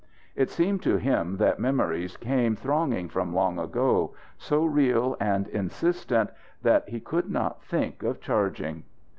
It 0.35 0.49
seemed 0.49 0.81
to 0.81 0.97
him 0.97 1.37
that 1.37 1.59
memories 1.59 2.17
came 2.17 2.55
thronging 2.55 3.07
from 3.07 3.35
long 3.35 3.59
ago, 3.59 4.15
so 4.35 4.65
real 4.65 5.15
and 5.19 5.47
insistent 5.49 6.31
that 6.63 6.89
he 6.89 6.99
could 6.99 7.29
not 7.29 7.61
think 7.61 8.01
of 8.01 8.19
charging. 8.19 8.81